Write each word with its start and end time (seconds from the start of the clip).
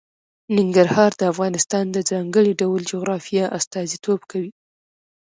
ننګرهار 0.57 1.11
د 1.17 1.21
افغانستان 1.31 1.85
د 1.91 1.97
ځانګړي 2.09 2.51
ډول 2.61 2.81
جغرافیه 2.91 3.45
استازیتوب 3.57 4.19
کوي. 4.31 4.51